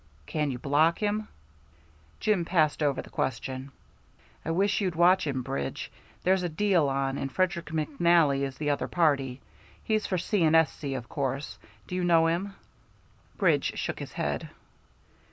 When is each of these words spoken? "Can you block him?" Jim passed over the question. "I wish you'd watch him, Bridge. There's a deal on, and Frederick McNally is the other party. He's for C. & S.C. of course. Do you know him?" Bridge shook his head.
"Can 0.25 0.49
you 0.49 0.57
block 0.57 0.97
him?" 0.97 1.27
Jim 2.19 2.43
passed 2.43 2.81
over 2.81 3.03
the 3.03 3.11
question. 3.11 3.71
"I 4.43 4.49
wish 4.49 4.81
you'd 4.81 4.95
watch 4.95 5.27
him, 5.27 5.43
Bridge. 5.43 5.91
There's 6.23 6.41
a 6.41 6.49
deal 6.49 6.89
on, 6.89 7.19
and 7.19 7.31
Frederick 7.31 7.67
McNally 7.67 8.41
is 8.41 8.57
the 8.57 8.71
other 8.71 8.87
party. 8.87 9.41
He's 9.83 10.07
for 10.07 10.17
C. 10.17 10.43
& 10.45 10.55
S.C. 10.55 10.95
of 10.95 11.07
course. 11.07 11.59
Do 11.85 11.93
you 11.93 12.03
know 12.03 12.25
him?" 12.25 12.55
Bridge 13.37 13.77
shook 13.77 13.99
his 13.99 14.13
head. 14.13 14.49